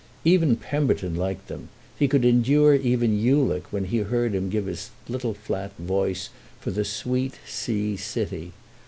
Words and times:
Even 0.25 0.55
Pemberton 0.55 1.15
liked 1.15 1.47
them 1.47 1.59
then; 1.99 1.99
he 1.99 2.07
could 2.07 2.25
endure 2.25 2.73
even 2.73 3.19
Ulick 3.19 3.71
when 3.71 3.85
he 3.85 3.99
heard 3.99 4.33
him 4.33 4.49
give 4.49 4.65
his 4.65 4.89
little 5.07 5.35
flat 5.35 5.73
voice 5.77 6.29
for 6.59 6.71
the 6.71 6.83
"sweet 6.83 7.35
sea 7.45 7.95
city." 7.97 8.51